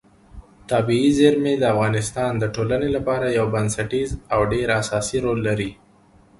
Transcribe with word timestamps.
طبیعي 0.71 1.09
زیرمې 1.17 1.53
د 1.57 1.63
افغانستان 1.73 2.31
د 2.37 2.43
ټولنې 2.55 2.89
لپاره 2.97 3.35
یو 3.37 3.45
بنسټیز 3.55 4.09
او 4.33 4.39
ډېر 4.51 4.67
اساسي 4.81 5.17
رول 5.25 5.39
لري. 5.47 5.71